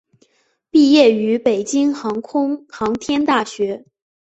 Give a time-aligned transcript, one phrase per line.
[0.71, 3.85] 毕业于北京航空航天大学。